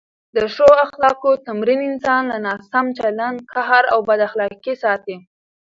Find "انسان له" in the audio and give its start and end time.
1.89-2.37